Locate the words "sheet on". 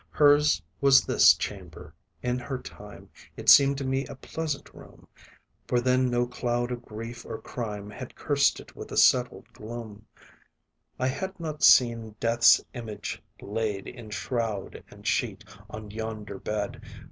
15.05-15.91